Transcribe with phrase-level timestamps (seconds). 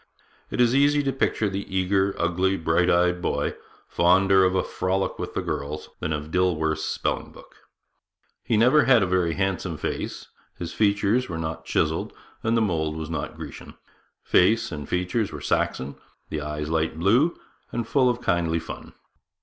[0.49, 3.55] It is easy to picture the eager, ugly, bright eyed boy,
[3.87, 7.53] fonder of a frolic with the girls than of Dilworth's spelling book.
[8.43, 12.95] He never had a very handsome face; his features were not chiselled, and the mould
[12.95, 13.75] was not Grecian.
[14.23, 15.95] Face and features were Saxon;
[16.29, 17.39] the eyes light blue,
[17.71, 18.93] and full of kindly fun.